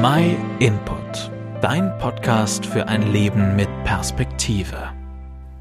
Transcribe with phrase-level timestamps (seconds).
[0.00, 1.28] My Input,
[1.60, 4.76] dein Podcast für ein Leben mit Perspektive.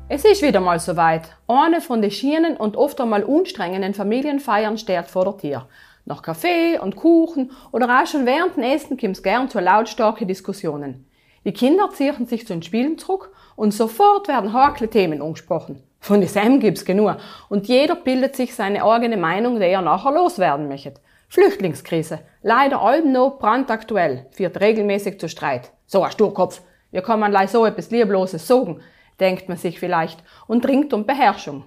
[0.10, 1.36] Es ist wieder mal soweit.
[1.48, 5.68] Eine von den schienen und oft einmal unstrengenden Familienfeiern steht vor der Tür.
[6.06, 11.08] Nach Kaffee und Kuchen oder auch schon während dem Essen kommt's gern zu lautstarken Diskussionen.
[11.44, 15.82] Die Kinder ziehen sich zu den Spielen zurück und sofort werden hakle Themen angesprochen.
[16.00, 17.16] Von diesem gibt's genug
[17.50, 20.94] und jeder bildet sich seine eigene Meinung, die er nachher loswerden möchte.
[21.30, 25.72] Flüchtlingskrise, leider allem noch brandaktuell, führt regelmäßig zu Streit.
[25.86, 26.62] So ein Sturkopf,
[26.92, 28.82] wie kann man so etwas Liebloses sagen,
[29.20, 31.66] denkt man sich vielleicht und dringt um Beherrschung.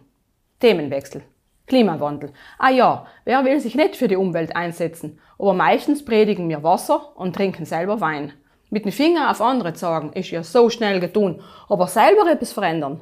[0.61, 1.23] Themenwechsel.
[1.67, 2.33] Klimawandel.
[2.59, 5.21] Ah ja, wer will sich nicht für die Umwelt einsetzen?
[5.39, 8.33] Aber meistens predigen wir Wasser und trinken selber Wein.
[8.71, 13.01] Mit den Finger auf andere sagen, ist ja so schnell getun, aber selber etwas verändern.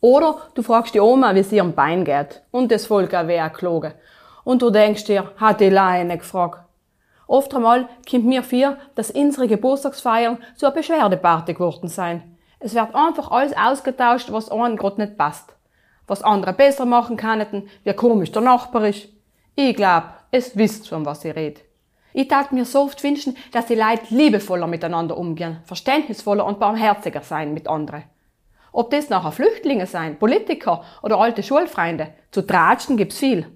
[0.00, 3.50] Oder du fragst die Oma, wie es ihrem Bein geht, und das Volk auch wer
[3.50, 3.92] gelogen.
[4.44, 6.64] Und du denkst dir, hat die Leine gefragt.
[7.26, 12.36] Oft einmal kommt mir vor, dass unsere Geburtstagsfeiern zu einer Beschwerdeparty geworden sein.
[12.58, 15.54] Es wird einfach alles ausgetauscht, was einem gerade nicht passt.
[16.06, 19.08] Was andere besser machen könnten, wie komisch der Nachbar ist.
[19.54, 21.60] Ich glaub, es wisst von was ich red.
[22.12, 27.22] Ich tat mir so oft wünschen, dass die Leute liebevoller miteinander umgehen, verständnisvoller und barmherziger
[27.22, 28.02] sein mit anderen.
[28.72, 33.46] Ob das nachher Flüchtlinge sein, Politiker oder alte Schulfreunde, zu tratschen gibt's viel.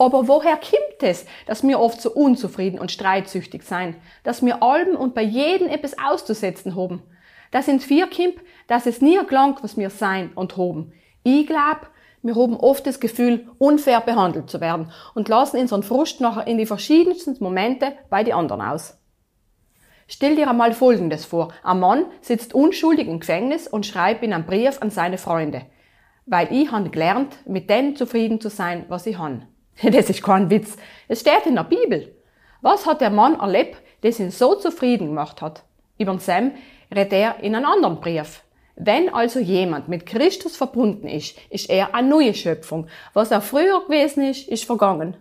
[0.00, 4.96] Aber woher kommt es, dass wir oft so unzufrieden und streitsüchtig sein, dass wir allem
[4.96, 7.02] und bei jedem etwas auszusetzen haben?
[7.50, 10.94] Das sind vier Kimp, dass es nie gelangt, was wir sein und haben.
[11.22, 11.90] Ich glaub,
[12.22, 16.56] wir haben oft das Gefühl, unfair behandelt zu werden und lassen unseren Frust nachher in
[16.56, 18.96] die verschiedensten Momente bei den anderen aus.
[20.08, 21.52] Stell dir einmal Folgendes vor.
[21.62, 25.66] Ein Mann sitzt unschuldig im Gefängnis und schreibt in einem Brief an seine Freunde.
[26.24, 29.46] Weil ich han gelernt, mit dem zufrieden zu sein, was ich han.
[29.90, 30.76] Das ist kein Witz.
[31.08, 32.14] Es steht in der Bibel.
[32.60, 35.64] Was hat der Mann erlebt, das ihn so zufrieden gemacht hat?
[35.98, 36.52] Über Sam
[36.94, 38.42] redet er in einem anderen Brief.
[38.76, 42.86] Wenn also jemand mit Christus verbunden ist, ist er eine neue Schöpfung.
[43.12, 45.16] Was er früher gewesen ist, ist vergangen.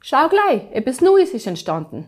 [0.00, 2.06] Schau gleich, etwas Neues ist entstanden.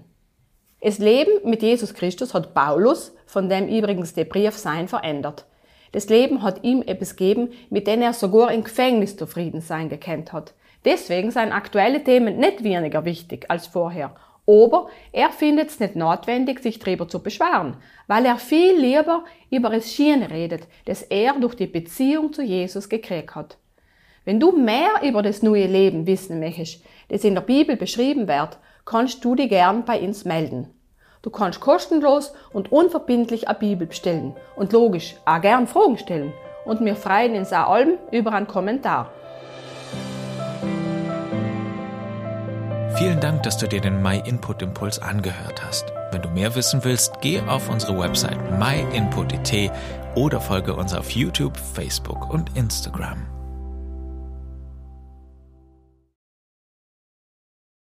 [0.80, 5.46] Das Leben mit Jesus Christus hat Paulus, von dem übrigens der Brief sein, verändert.
[5.92, 10.32] Das Leben hat ihm etwas gegeben, mit dem er sogar im Gefängnis zufrieden sein gekannt
[10.32, 10.54] hat.
[10.84, 14.14] Deswegen seien aktuelle Themen nicht weniger wichtig als vorher.
[14.46, 19.70] Aber er findet es nicht notwendig, sich darüber zu beschweren, weil er viel lieber über
[19.70, 23.58] das Schiene redet, das er durch die Beziehung zu Jesus gekriegt hat.
[24.24, 28.58] Wenn du mehr über das neue Leben wissen möchtest, das in der Bibel beschrieben wird,
[28.84, 30.68] kannst du dich gern bei uns melden.
[31.22, 36.32] Du kannst kostenlos und unverbindlich eine Bibel bestellen und logisch auch gern Fragen stellen.
[36.64, 39.10] Und wir freuen uns auch allem über einen Kommentar.
[42.96, 45.92] Vielen Dank, dass du dir den My Input Impuls angehört hast.
[46.10, 49.70] Wenn du mehr wissen willst, geh auf unsere Website myinput.it
[50.14, 53.39] oder folge uns auf YouTube, Facebook und Instagram.